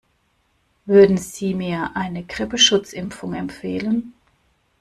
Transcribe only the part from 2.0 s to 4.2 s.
Grippeschutzimpfung empfehlen?